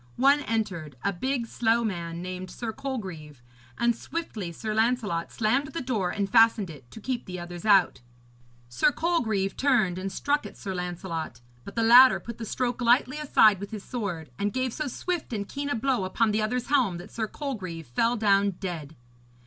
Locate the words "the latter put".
11.75-12.39